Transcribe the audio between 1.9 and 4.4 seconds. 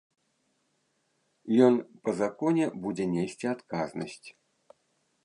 па законе будзе несці адказнасць.